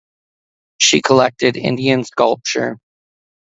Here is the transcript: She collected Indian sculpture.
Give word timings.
She 0.79 0.99
collected 1.03 1.55
Indian 1.57 2.03
sculpture. 2.05 2.79